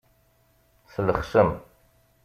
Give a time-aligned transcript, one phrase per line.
[0.93, 1.49] Tlexsem.